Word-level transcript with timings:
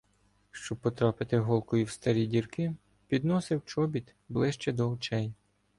Щоб 0.51 0.77
потрапити 0.77 1.37
голкою 1.37 1.85
в 1.85 1.89
старі 1.89 2.25
дірки, 2.27 2.75
підносив 3.07 3.65
чобіт 3.65 4.15
ближче 4.29 4.71
до 4.71 4.89
очей. 4.91 5.33